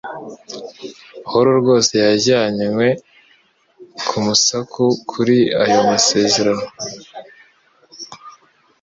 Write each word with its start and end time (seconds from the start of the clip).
Pawulo 1.23 1.49
rwose 1.61 1.93
yajyanywe 2.05 2.87
kumasuku 4.07 4.83
kuri 5.09 5.37
ayo 5.63 5.79
masezerano 5.89 6.65